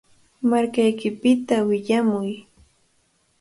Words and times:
Markaykipita 0.49 1.55
willamuy. 1.67 2.31